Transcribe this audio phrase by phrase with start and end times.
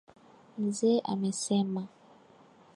[0.63, 1.83] Mzee amesema.